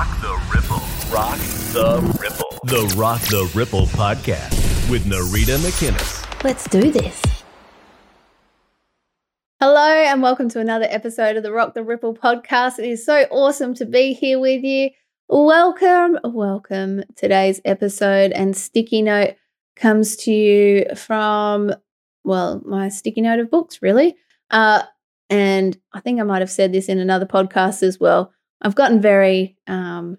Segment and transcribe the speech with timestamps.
[0.00, 0.82] Rock the Ripple.
[1.12, 1.38] Rock
[1.74, 2.58] the Ripple.
[2.64, 6.42] The Rock the Ripple podcast with Nereeda McInnes.
[6.42, 7.20] Let's do this.
[9.60, 12.78] Hello, and welcome to another episode of the Rock the Ripple podcast.
[12.78, 14.88] It is so awesome to be here with you.
[15.28, 17.02] Welcome, welcome.
[17.14, 19.34] Today's episode and sticky note
[19.76, 21.74] comes to you from,
[22.24, 24.16] well, my sticky note of books, really.
[24.50, 24.82] Uh,
[25.28, 28.32] and I think I might have said this in another podcast as well.
[28.62, 30.18] I've gotten very, um,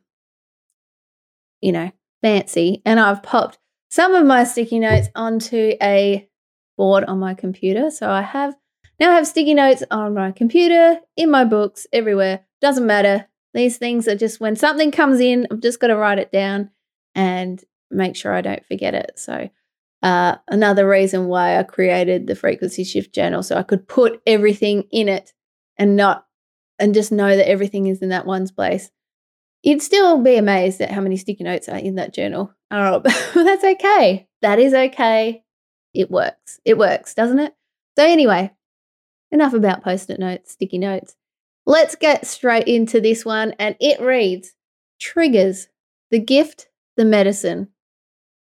[1.62, 6.28] you know, fancy, and I've popped some of my sticky notes onto a
[6.78, 7.92] board on my computer.
[7.92, 8.56] So I have
[9.00, 12.42] now I have sticky notes on my computer, in my books, everywhere.
[12.62, 13.28] Doesn't matter.
[13.54, 16.70] These things are just when something comes in, I've just got to write it down
[17.16, 19.14] and make sure I don't forget it.
[19.18, 19.50] So
[20.02, 24.84] uh, another reason why I created the frequency shift journal so I could put everything
[24.92, 25.34] in it
[25.78, 26.26] and not
[26.82, 28.92] and just know that everything is in that one place.
[29.64, 32.54] You'd still be amazed at how many sticky notes are in that journal.
[32.72, 33.00] Oh,
[33.36, 34.28] that's okay.
[34.42, 35.44] That is okay.
[35.94, 36.60] It works.
[36.66, 37.54] It works, doesn't it?
[37.98, 38.52] So anyway,
[39.32, 41.16] enough about post-it notes, sticky notes.
[41.66, 44.54] Let's get straight into this one and it reads
[45.00, 45.68] triggers
[46.10, 47.70] the gift, the medicine,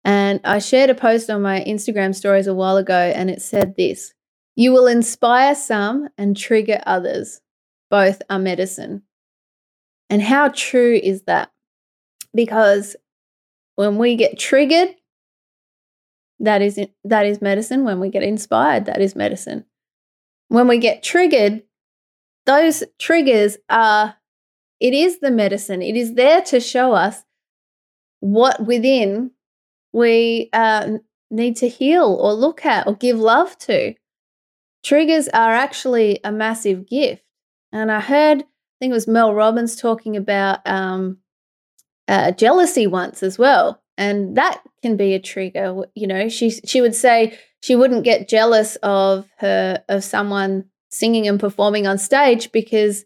[0.04, 3.76] and I shared a post on my Instagram stories a while ago, and it said
[3.76, 4.14] this
[4.56, 7.42] You will inspire some and trigger others.
[7.92, 9.04] Both are medicine.
[10.10, 11.52] And how true is that?
[12.34, 12.96] Because
[13.76, 14.96] when we get triggered,
[16.40, 17.84] that is, that is medicine.
[17.84, 19.66] When we get inspired, that is medicine.
[20.48, 21.64] When we get triggered,
[22.46, 24.16] those triggers are,
[24.80, 25.82] it is the medicine.
[25.82, 27.24] It is there to show us
[28.22, 29.32] what within
[29.94, 30.98] we uh,
[31.30, 33.96] need to heal or look at or give love to.
[34.84, 37.24] Triggers are actually a massive gift.
[37.72, 38.46] And I heard, I
[38.80, 41.18] think it was Mel Robbins talking about um,
[42.08, 43.82] uh, jealousy once as well.
[43.98, 45.86] And that can be a trigger.
[45.96, 51.28] You know, she she would say she wouldn't get jealous of her of someone singing
[51.28, 53.06] and performing on stage because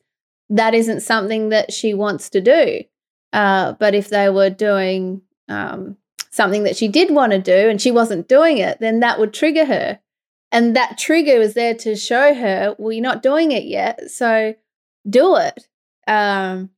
[0.50, 2.82] that isn't something that she wants to do.
[3.34, 5.98] Uh, but if they were doing um,
[6.32, 9.34] something that she did want to do and she wasn't doing it, then that would
[9.34, 10.00] trigger her.
[10.56, 14.10] And that trigger was there to show her, well, you're not doing it yet.
[14.10, 14.56] So
[15.08, 15.68] do it.
[16.08, 16.70] Um,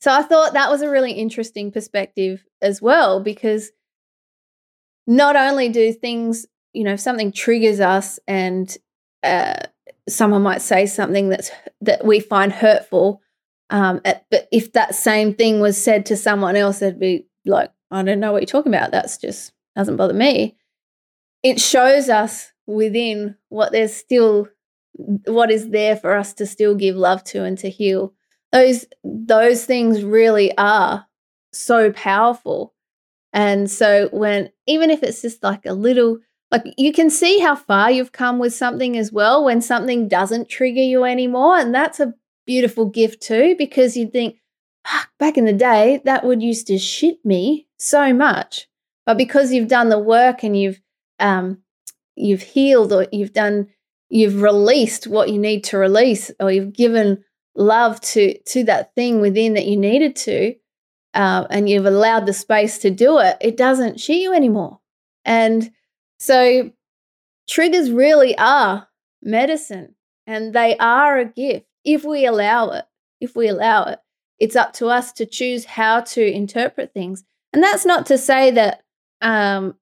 [0.00, 3.72] so I thought that was a really interesting perspective as well, because
[5.06, 8.74] not only do things, you know, if something triggers us and
[9.22, 9.60] uh,
[10.08, 11.50] someone might say something that's
[11.82, 13.20] that we find hurtful,
[13.68, 17.70] um, at, but if that same thing was said to someone else, it'd be like,
[17.90, 18.92] I don't know what you're talking about.
[18.92, 20.56] That's just doesn't bother me.
[21.42, 24.46] It shows us within what there's still
[25.26, 28.14] what is there for us to still give love to and to heal.
[28.52, 31.06] Those those things really are
[31.52, 32.74] so powerful.
[33.32, 36.18] And so when even if it's just like a little
[36.52, 40.48] like you can see how far you've come with something as well when something doesn't
[40.48, 42.14] trigger you anymore and that's a
[42.46, 44.36] beautiful gift too because you think
[45.18, 48.68] back in the day, that would used to shit me so much.
[49.06, 50.80] But because you've done the work and you've
[51.18, 51.62] um,
[52.20, 53.68] you've healed or you've done
[54.08, 57.22] you've released what you need to release or you've given
[57.54, 60.54] love to to that thing within that you needed to
[61.14, 64.78] uh, and you've allowed the space to do it it doesn't shit you anymore
[65.24, 65.70] and
[66.18, 66.70] so
[67.48, 68.88] triggers really are
[69.22, 69.94] medicine
[70.26, 72.84] and they are a gift if we allow it
[73.20, 73.98] if we allow it
[74.38, 77.24] it's up to us to choose how to interpret things.
[77.52, 78.82] And that's not to say that
[79.20, 79.74] um,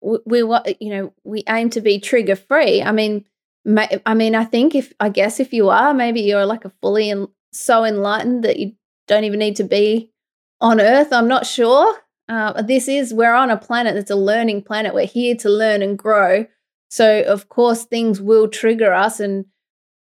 [0.00, 2.82] we, we you know we aim to be trigger free.
[2.82, 3.24] I mean,
[4.06, 7.10] I mean, I think if I guess if you are, maybe you're like a fully
[7.10, 8.72] and so enlightened that you
[9.06, 10.12] don't even need to be
[10.60, 11.12] on Earth.
[11.12, 11.98] I'm not sure.
[12.28, 14.94] Uh, this is we're on a planet that's a learning planet.
[14.94, 16.46] We're here to learn and grow.
[16.88, 19.46] So of course things will trigger us and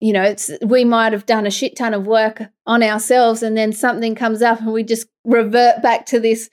[0.03, 3.73] you know, we might have done a shit ton of work on ourselves, and then
[3.73, 6.51] something comes up, and we just revert back to this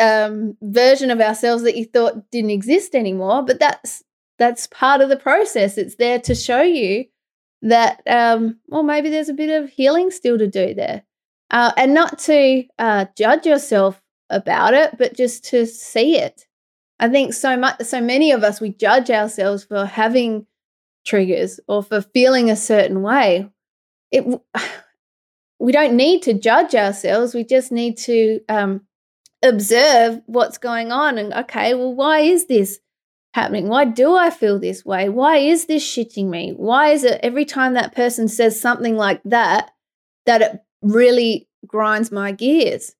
[0.00, 3.42] um, version of ourselves that you thought didn't exist anymore.
[3.42, 4.02] But that's
[4.38, 5.76] that's part of the process.
[5.76, 7.04] It's there to show you
[7.62, 11.02] that, um, well, maybe there's a bit of healing still to do there,
[11.50, 16.46] uh, and not to uh, judge yourself about it, but just to see it.
[16.98, 20.46] I think so much, so many of us we judge ourselves for having
[21.04, 23.48] triggers or for feeling a certain way.
[24.10, 24.24] It
[25.58, 27.34] we don't need to judge ourselves.
[27.34, 28.86] We just need to um,
[29.42, 32.80] observe what's going on and okay, well, why is this
[33.34, 33.68] happening?
[33.68, 35.08] Why do I feel this way?
[35.08, 36.52] Why is this shitting me?
[36.56, 39.70] Why is it every time that person says something like that
[40.26, 42.94] that it really grinds my gears.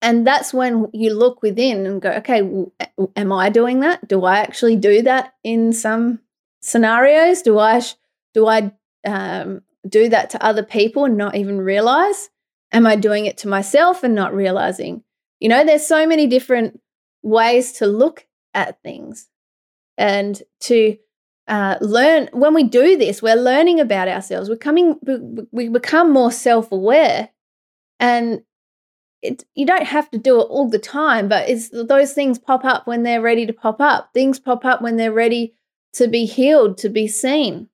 [0.00, 2.72] And that's when you look within and go, okay, well,
[3.14, 4.06] am I doing that?
[4.08, 6.20] Do I actually do that in some
[6.60, 7.42] scenarios?
[7.42, 7.80] Do I
[8.34, 8.72] do I
[9.06, 12.30] um, do that to other people and not even realize?
[12.72, 15.04] Am I doing it to myself and not realizing?
[15.42, 16.80] You know, there's so many different
[17.24, 19.28] ways to look at things
[19.98, 20.96] and to
[21.48, 22.28] uh, learn.
[22.32, 24.48] When we do this, we're learning about ourselves.
[24.48, 25.00] We're coming,
[25.50, 27.30] we become more self aware,
[27.98, 28.42] and
[29.20, 32.64] it, you don't have to do it all the time, but it's those things pop
[32.64, 34.10] up when they're ready to pop up.
[34.14, 35.54] Things pop up when they're ready
[35.94, 37.68] to be healed, to be seen.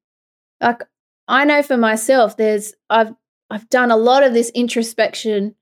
[0.59, 0.85] Like
[1.29, 3.15] I know for myself, there's I've
[3.51, 5.55] I've done a lot of this introspection,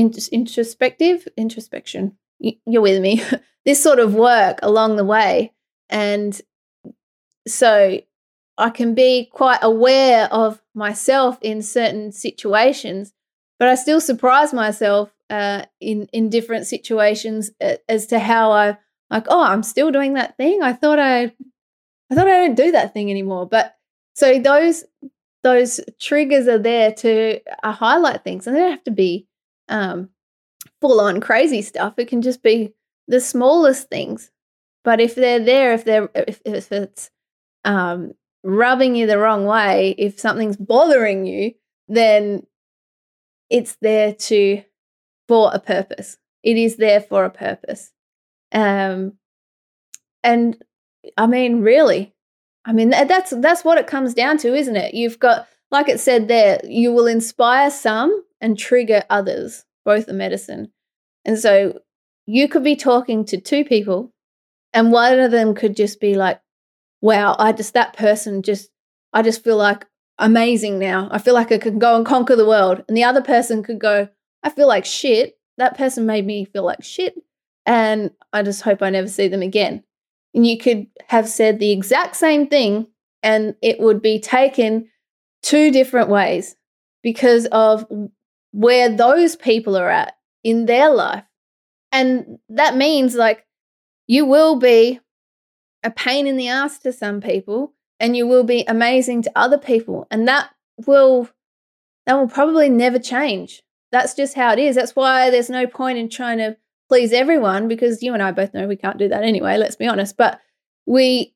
[0.00, 2.16] introspective introspection.
[2.38, 3.22] You're with me.
[3.64, 5.52] this sort of work along the way,
[5.88, 6.40] and
[7.46, 8.00] so
[8.60, 13.12] I can be quite aware of myself in certain situations,
[13.58, 18.78] but I still surprise myself uh, in in different situations uh, as to how I
[19.10, 19.26] like.
[19.28, 20.62] Oh, I'm still doing that thing.
[20.62, 21.32] I thought I,
[22.10, 23.46] I thought I don't do that thing anymore.
[23.46, 23.76] But
[24.14, 24.84] so those
[25.42, 29.26] those triggers are there to uh, highlight things, and they don't have to be
[29.70, 30.10] um,
[30.80, 31.94] full on crazy stuff.
[31.96, 32.74] It can just be
[33.08, 34.30] the smallest things.
[34.84, 37.10] But if they're there, if they're if, if it's
[37.64, 38.12] um,
[38.42, 41.54] rubbing you the wrong way, if something's bothering you,
[41.88, 42.46] then
[43.50, 44.62] it's there to
[45.28, 46.18] for a purpose.
[46.42, 47.92] It is there for a purpose.
[48.52, 49.14] Um,
[50.24, 50.62] and
[51.16, 52.14] I mean, really,
[52.64, 54.94] I mean that's that's what it comes down to, isn't it?
[54.94, 60.12] You've got, like it said there, you will inspire some and trigger others, both a
[60.12, 60.72] medicine.
[61.24, 61.80] And so
[62.26, 64.12] you could be talking to two people,
[64.72, 66.40] and one of them could just be like,
[67.00, 68.70] "Wow, I just that person just,
[69.12, 69.86] I just feel like
[70.18, 71.08] amazing now.
[71.10, 73.78] I feel like I can go and conquer the world." And the other person could
[73.78, 74.08] go,
[74.42, 75.38] I feel like shit.
[75.58, 77.14] That person made me feel like shit.
[77.66, 79.84] And I just hope I never see them again.
[80.34, 82.86] And you could have said the exact same thing
[83.22, 84.88] and it would be taken
[85.42, 86.56] two different ways
[87.02, 87.86] because of
[88.52, 91.24] where those people are at in their life.
[91.92, 93.46] And that means like
[94.06, 95.00] you will be
[95.82, 99.58] a pain in the ass to some people and you will be amazing to other
[99.58, 100.06] people.
[100.10, 100.50] And that
[100.86, 101.28] will
[102.06, 103.62] that will probably never change
[103.92, 104.76] that's just how it is.
[104.76, 106.56] That's why there's no point in trying to
[106.88, 109.86] please everyone because you and I both know we can't do that anyway, let's be
[109.86, 110.16] honest.
[110.16, 110.40] But
[110.86, 111.34] we,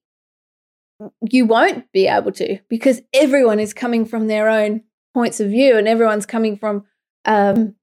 [1.31, 4.83] you won't be able to because everyone is coming from their own
[5.13, 6.85] points of view and everyone's coming from
[7.25, 7.75] um,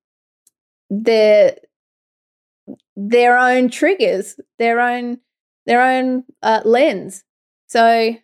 [0.89, 1.55] their
[2.95, 5.19] their own triggers, their own
[5.65, 7.23] their own uh, lens.
[7.67, 8.15] So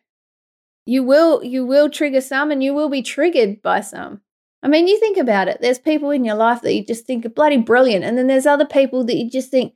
[0.86, 4.22] you will you will trigger some and you will be triggered by some.
[4.63, 5.60] I mean, you think about it.
[5.62, 8.48] There's people in your life that you just think are bloody brilliant, and then there's
[8.48, 9.74] other people that you just think,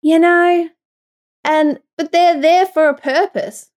[0.00, 0.68] you know,
[1.44, 3.71] and but they're there for a purpose.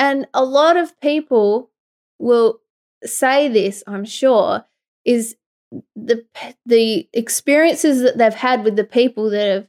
[0.00, 1.70] And a lot of people
[2.18, 2.60] will
[3.04, 4.64] say this, I'm sure,
[5.04, 5.36] is
[5.94, 6.24] the
[6.64, 9.68] the experiences that they've had with the people that have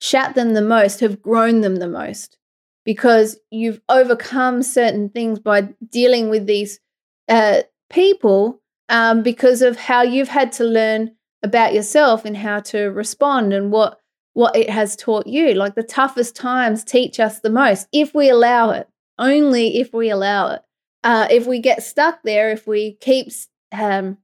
[0.00, 2.36] shat them the most have grown them the most
[2.84, 6.80] because you've overcome certain things by dealing with these
[7.28, 11.14] uh, people um, because of how you've had to learn
[11.44, 14.00] about yourself and how to respond and what
[14.32, 15.54] what it has taught you.
[15.54, 18.89] Like the toughest times teach us the most if we allow it.
[19.20, 20.62] Only if we allow it.
[21.04, 23.28] Uh, if we get stuck there, if we keep
[23.70, 24.18] um,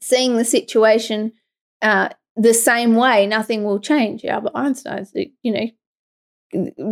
[0.00, 1.32] seeing the situation
[1.82, 4.24] uh, the same way, nothing will change.
[4.24, 5.66] Albert Einstein's, you know,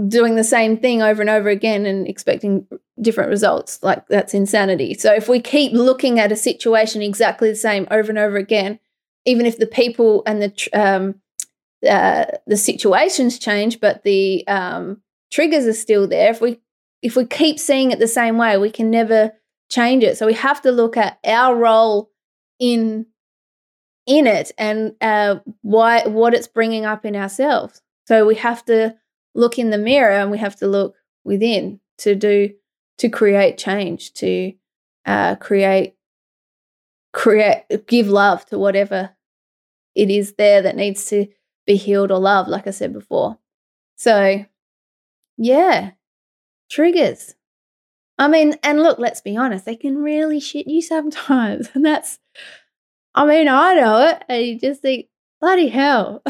[0.09, 2.67] doing the same thing over and over again and expecting
[3.01, 7.57] different results like that's insanity so if we keep looking at a situation exactly the
[7.57, 8.79] same over and over again
[9.27, 11.21] even if the people and the um,
[11.87, 16.59] uh, the situations change but the um, triggers are still there if we
[17.03, 19.33] if we keep seeing it the same way we can never
[19.71, 20.19] change it.
[20.19, 22.11] So we have to look at our role
[22.59, 23.07] in
[24.07, 27.81] in it and uh, why what it's bringing up in ourselves.
[28.07, 28.97] So we have to
[29.35, 32.51] look in the mirror and we have to look within to do
[32.99, 34.53] to create change to
[35.07, 35.95] uh, create
[37.13, 39.11] create give love to whatever
[39.95, 41.27] it is there that needs to
[41.67, 43.39] be healed or loved like i said before.
[43.97, 44.45] So
[45.37, 45.93] yeah
[46.71, 47.35] triggers
[48.19, 52.19] i mean and look let's be honest they can really shit you sometimes and that's
[53.15, 55.07] i mean i know it and you just think
[55.41, 56.23] bloody hell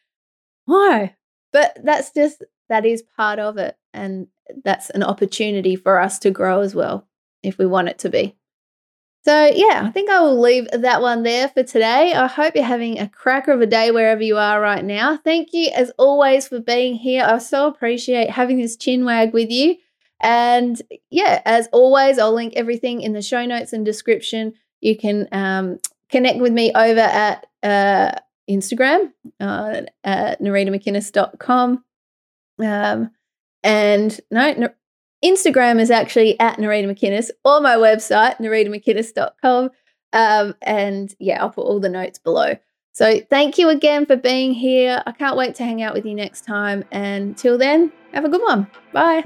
[0.64, 1.14] why
[1.54, 3.76] but that's just, that is part of it.
[3.94, 4.26] And
[4.64, 7.06] that's an opportunity for us to grow as well,
[7.44, 8.34] if we want it to be.
[9.24, 12.12] So, yeah, I think I will leave that one there for today.
[12.12, 15.16] I hope you're having a cracker of a day wherever you are right now.
[15.16, 17.24] Thank you, as always, for being here.
[17.26, 19.76] I so appreciate having this chin wag with you.
[20.20, 24.54] And yeah, as always, I'll link everything in the show notes and description.
[24.80, 25.78] You can um,
[26.10, 28.12] connect with me over at uh,
[28.48, 31.82] Instagram uh, at nereedamcinnes.com.
[32.58, 33.10] Um,
[33.62, 34.68] and no,
[35.24, 39.70] Instagram is actually at Nereeda McInnes or my website, nereedamcinnes.com.
[40.12, 42.54] Um, and yeah, I'll put all the notes below.
[42.92, 45.02] So thank you again for being here.
[45.04, 46.84] I can't wait to hang out with you next time.
[46.92, 48.68] And till then, have a good one.
[48.92, 49.24] Bye.